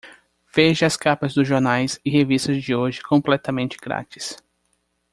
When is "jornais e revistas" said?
1.47-2.63